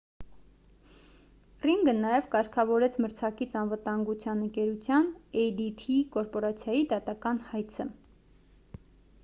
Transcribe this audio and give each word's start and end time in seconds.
ռինգը 1.69 1.93
նաև 1.97 2.29
կարգավորեց 2.35 2.97
մրցակից 3.05 3.53
անվտանգության 3.61 4.41
ընկերության 4.47 5.11
էյ-դի-թի 5.43 5.99
կորպորացիայի 6.17 6.85
դատական 6.95 7.43
հայցը 7.53 7.87